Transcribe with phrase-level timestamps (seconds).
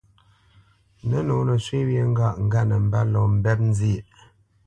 [1.09, 4.03] Nə̌nǒ nə shwé wyê ŋgâʼ ŋgât nə mbə́ lɔ mbɛ́p nzyêʼ.